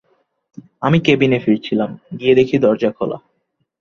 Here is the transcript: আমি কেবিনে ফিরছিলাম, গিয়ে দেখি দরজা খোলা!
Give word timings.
আমি 0.81 0.97
কেবিনে 0.99 1.39
ফিরছিলাম, 1.39 1.89
গিয়ে 2.19 2.33
দেখি 2.35 2.55
দরজা 2.57 2.89
খোলা! 2.91 3.17